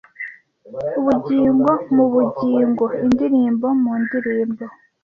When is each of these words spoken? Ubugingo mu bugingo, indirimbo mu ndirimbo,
Ubugingo 0.99 1.69
mu 1.95 2.05
bugingo, 2.13 2.85
indirimbo 3.03 3.67
mu 3.81 3.91
ndirimbo, 4.01 4.65